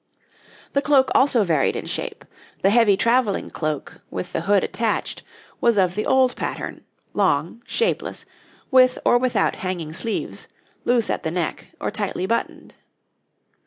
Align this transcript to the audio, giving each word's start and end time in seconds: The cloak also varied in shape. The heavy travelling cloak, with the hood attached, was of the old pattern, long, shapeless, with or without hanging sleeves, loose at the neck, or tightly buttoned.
The 0.73 0.81
cloak 0.81 1.11
also 1.13 1.43
varied 1.43 1.75
in 1.75 1.85
shape. 1.85 2.25
The 2.63 2.71
heavy 2.71 2.97
travelling 2.97 3.51
cloak, 3.51 4.01
with 4.09 4.33
the 4.33 4.41
hood 4.41 4.63
attached, 4.63 5.21
was 5.61 5.77
of 5.77 5.93
the 5.93 6.07
old 6.07 6.35
pattern, 6.35 6.83
long, 7.13 7.61
shapeless, 7.67 8.25
with 8.71 8.97
or 9.05 9.19
without 9.19 9.57
hanging 9.57 9.93
sleeves, 9.93 10.47
loose 10.85 11.11
at 11.11 11.21
the 11.21 11.29
neck, 11.29 11.73
or 11.79 11.91
tightly 11.91 12.25
buttoned. 12.25 12.73